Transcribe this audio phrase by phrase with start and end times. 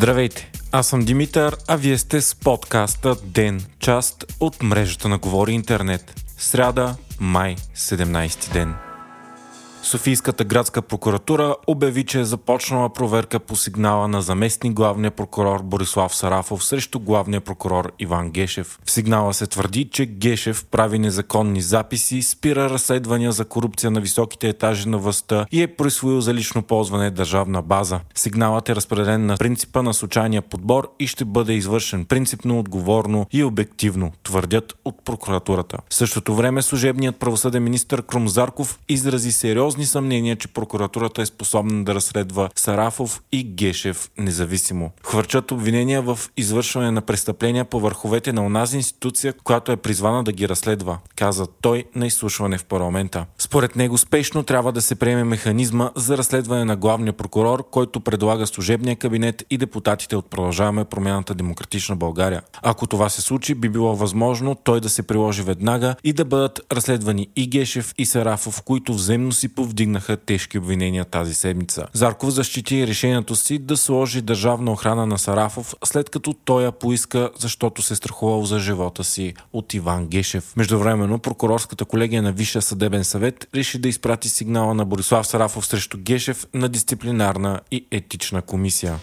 [0.00, 5.52] Здравейте, аз съм Димитър, а вие сте с подкаста Ден, част от мрежата на Говори
[5.52, 6.24] Интернет.
[6.38, 8.74] Сряда, май, 17 ден.
[9.82, 16.14] Софийската градска прокуратура обяви, че е започнала проверка по сигнала на заместник главния прокурор Борислав
[16.14, 18.78] Сарафов срещу главния прокурор Иван Гешев.
[18.84, 24.48] В сигнала се твърди, че Гешев прави незаконни записи, спира разследвания за корупция на високите
[24.48, 28.00] етажи на властта и е присвоил за лично ползване държавна база.
[28.14, 33.44] Сигналът е разпределен на принципа на случайния подбор и ще бъде извършен принципно, отговорно и
[33.44, 35.78] обективно, твърдят от прокуратурата.
[35.90, 41.84] В същото време служебният правосъден министр Крумзарков изрази сериозно сериозни съмнения, че прокуратурата е способна
[41.84, 44.90] да разследва Сарафов и Гешев независимо.
[45.02, 50.32] Хвърчат обвинения в извършване на престъпления по върховете на онази институция, която е призвана да
[50.32, 53.26] ги разследва, каза той на изслушване в парламента.
[53.38, 58.46] Според него спешно трябва да се приеме механизма за разследване на главния прокурор, който предлага
[58.46, 62.42] служебния кабинет и депутатите от Продължаваме промяната Демократична България.
[62.62, 66.60] Ако това се случи, би било възможно той да се приложи веднага и да бъдат
[66.72, 71.86] разследвани и Гешев и Сарафов, които взаимно си повдигнаха тежки обвинения тази седмица.
[71.92, 77.30] Зарков защити решението си да сложи държавна охрана на Сарафов, след като той я поиска,
[77.38, 80.52] защото се страхувал за живота си от Иван Гешев.
[80.56, 85.98] Междувременно прокурорската колегия на Висшия съдебен съвет реши да изпрати сигнала на Борислав Сарафов срещу
[85.98, 88.98] Гешев на дисциплинарна и етична комисия.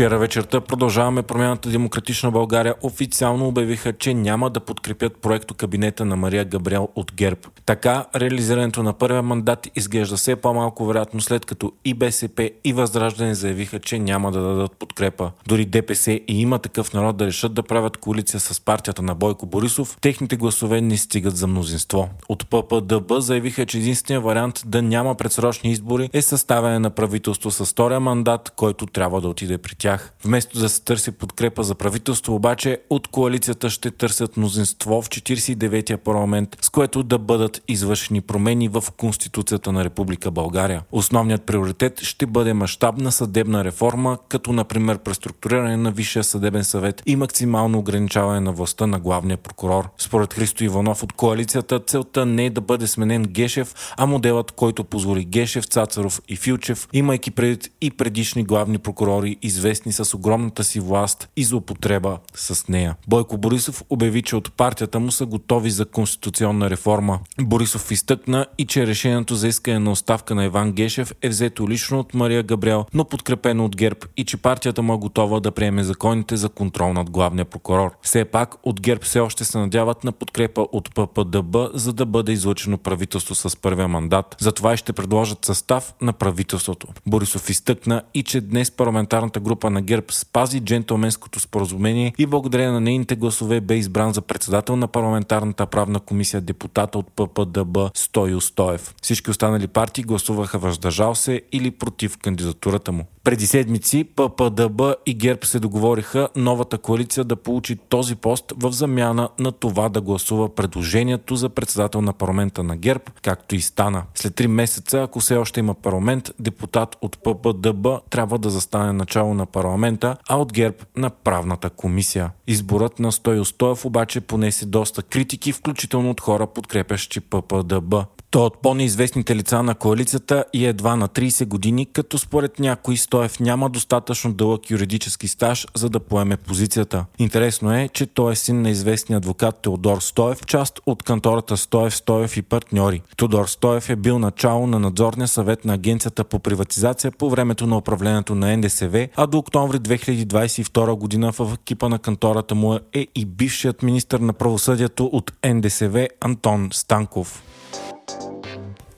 [0.00, 6.16] Вчера вечерта продължаваме промяната Демократична България официално обявиха, че няма да подкрепят проекто кабинета на
[6.16, 7.40] Мария Габриел от ГЕРБ.
[7.66, 13.34] Така, реализирането на първия мандат изглежда все по-малко вероятно след като и БСП и Възраждане
[13.34, 15.30] заявиха, че няма да дадат подкрепа.
[15.46, 19.46] Дори ДПС и има такъв народ да решат да правят коалиция с партията на Бойко
[19.46, 22.08] Борисов, техните гласове не стигат за мнозинство.
[22.28, 27.66] От ППДБ заявиха, че единственият вариант да няма предсрочни избори е съставяне на правителство с
[27.66, 30.12] втория мандат, който трябва да отиде при тях тях.
[30.24, 35.98] Вместо да се търси подкрепа за правителство, обаче от коалицията ще търсят мнозинство в 49-я
[35.98, 40.82] парламент, с което да бъдат извършени промени в Конституцията на Република България.
[40.92, 47.16] Основният приоритет ще бъде мащабна съдебна реформа, като например преструктуриране на Висшия съдебен съвет и
[47.16, 49.88] максимално ограничаване на властта на главния прокурор.
[49.98, 54.84] Според Христо Иванов от коалицията, целта не е да бъде сменен Гешев, а моделът, който
[54.84, 60.64] позволи Гешев, Цацаров и Филчев, имайки предвид и предишни главни прокурори, известни известни с огромната
[60.64, 62.96] си власт и злоупотреба с нея.
[63.08, 67.20] Бойко Борисов обяви, че от партията му са готови за конституционна реформа.
[67.40, 71.98] Борисов изтъкна и че решението за искане на оставка на Иван Гешев е взето лично
[72.00, 75.84] от Мария Габриел, но подкрепено от ГЕРБ и че партията му е готова да приеме
[75.84, 77.90] законите за контрол над главния прокурор.
[78.02, 82.32] Все пак от ГЕРБ все още се надяват на подкрепа от ППДБ, за да бъде
[82.32, 84.36] излъчено правителство с първия мандат.
[84.40, 86.86] Затова и ще предложат състав на правителството.
[87.06, 92.80] Борисов изтъкна и че днес парламентарната група на ГЕРБ спази джентълменското споразумение и благодарение на
[92.80, 98.94] нейните гласове бе избран за председател на парламентарната правна комисия депутата от ППДБ Стою Стоев.
[99.02, 103.04] Всички останали партии гласуваха въздържал се или против кандидатурата му.
[103.24, 109.28] Преди седмици ППДБ и ГЕРБ се договориха новата коалиция да получи този пост в замяна
[109.38, 114.02] на това да гласува предложението за председател на парламента на ГЕРБ, както и стана.
[114.14, 119.34] След три месеца, ако все още има парламент, депутат от ППДБ трябва да застане начало
[119.34, 122.30] на парламента, а от ГЕРБ на правната комисия.
[122.46, 127.94] Изборът на Стой Стоев обаче понесе доста критики, включително от хора подкрепящи ППДБ.
[128.30, 133.40] Той от по-неизвестните лица на коалицията и едва на 30 години, като според някои Стоев
[133.40, 137.04] няма достатъчно дълъг юридически стаж, за да поеме позицията.
[137.18, 141.96] Интересно е, че той е син на известния адвокат Теодор Стоев, част от кантората Стоев,
[141.96, 143.02] Стоев и партньори.
[143.16, 147.76] Тодор Стоев е бил начало на надзорния съвет на Агенцията по приватизация по времето на
[147.76, 153.24] управлението на НДСВ, а до октомври 2022 година в екипа на кантората му е и
[153.24, 157.42] бившият министр на правосъдието от НДСВ Антон Станков.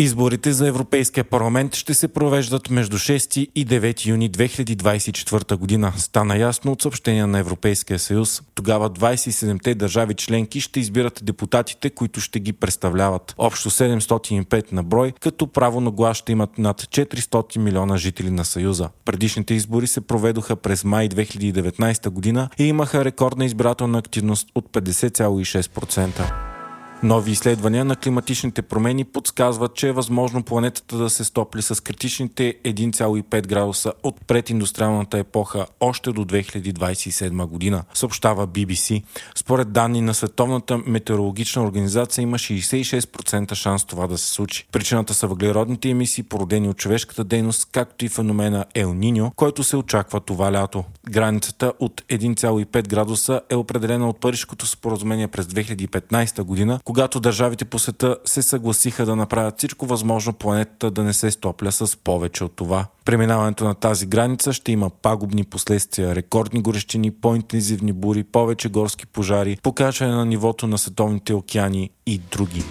[0.00, 5.92] Изборите за Европейския парламент ще се провеждат между 6 и 9 юни 2024 година.
[5.96, 8.42] Стана ясно от съобщения на Европейския съюз.
[8.54, 13.34] Тогава 27-те държави членки ще избират депутатите, които ще ги представляват.
[13.38, 18.44] Общо 705 на брой, като право на глас ще имат над 400 милиона жители на
[18.44, 18.88] Съюза.
[19.04, 26.57] Предишните избори се проведоха през май 2019 година и имаха рекордна избирателна активност от 50,6%.
[27.02, 32.54] Нови изследвания на климатичните промени подсказват, че е възможно планетата да се стопли с критичните
[32.64, 39.02] 1,5 градуса от прединдустриалната епоха още до 2027 година, съобщава BBC.
[39.34, 44.66] Според данни на Световната метеорологична организация има 66% шанс това да се случи.
[44.72, 49.76] Причината са въглеродните емисии, породени от човешката дейност, както и феномена Ел Ниньо, който се
[49.76, 50.84] очаква това лято.
[51.10, 57.78] Границата от 1,5 градуса е определена от Парижското споразумение през 2015 година, когато държавите по
[57.78, 62.56] света се съгласиха да направят всичко възможно планетата да не се стопля с повече от
[62.56, 62.86] това.
[63.04, 69.58] Преминаването на тази граница ще има пагубни последствия, рекордни горещини, по-интензивни бури, повече горски пожари,
[69.62, 72.64] покачване на нивото на световните океани и други.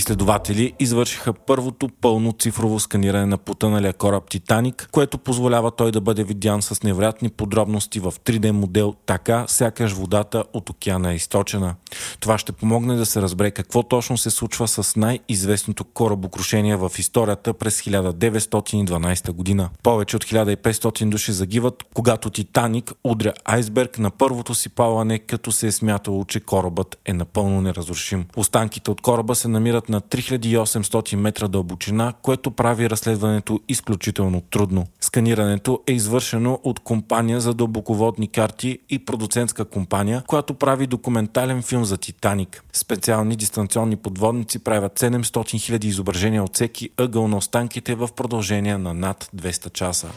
[0.00, 6.24] Изследователи извършиха първото пълно цифрово сканиране на потъналия кораб Титаник, което позволява той да бъде
[6.24, 11.74] видян с невероятни подробности в 3D модел, така сякаш водата от океана е източена.
[12.20, 17.54] Това ще помогне да се разбере какво точно се случва с най-известното корабокрушение в историята
[17.54, 19.68] през 1912 година.
[19.82, 25.66] Повече от 1500 души загиват, когато Титаник удря айсберг на първото си плаване, като се
[25.66, 28.26] е смятало, че корабът е напълно неразрушим.
[28.36, 34.86] Останките от кораба се намират на 3800 метра дълбочина, което прави разследването изключително трудно.
[35.00, 41.84] Сканирането е извършено от компания за дълбоководни карти и продуцентска компания, която прави документален филм
[41.84, 42.64] за Титаник.
[42.72, 48.94] Специални дистанционни подводници правят 700 000 изображения от всеки ъгъл на останките в продължение на
[48.94, 50.08] над 200 часа.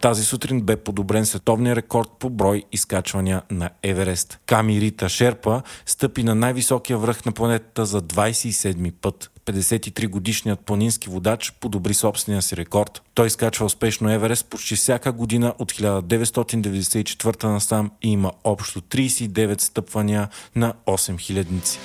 [0.00, 4.38] Тази сутрин бе подобрен световния рекорд по брой изкачвания на Еверест.
[4.46, 9.30] Ками Рита Шерпа стъпи на най-високия връх на планетата за 27 път.
[9.46, 13.02] 53 годишният планински водач подобри собствения си рекорд.
[13.14, 20.28] Той изкачва успешно Еверест почти всяка година от 1994 насам и има общо 39 стъпвания
[20.56, 21.78] на 8 хилядници.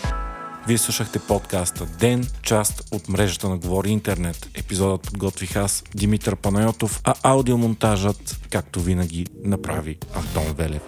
[0.68, 4.50] Вие слушахте подкаста Ден, част от мрежата на Говори Интернет.
[4.54, 10.82] Епизодът подготвих аз, Димитър Панайотов, а аудиомонтажът, както винаги, направи Антон Велев.